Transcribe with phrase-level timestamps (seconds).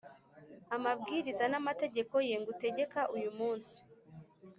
[0.75, 3.77] amabwiriza n’amategeko ye ngutegeka uyu munsi,